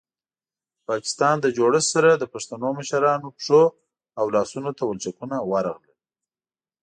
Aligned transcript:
د 0.77 0.79
پاکستان 0.89 1.35
له 1.43 1.49
جوړښت 1.57 1.89
سره 1.95 2.09
د 2.15 2.23
پښتنو 2.33 2.67
مشرانو 2.79 3.27
پښو 3.37 3.63
او 4.19 4.25
لاسونو 4.35 4.69
ته 4.77 4.83
ولچکونه 4.85 5.37
ورغلل. 5.51 5.95